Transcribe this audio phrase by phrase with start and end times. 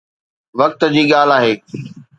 [0.59, 1.53] وقت جي ڳالهه آهي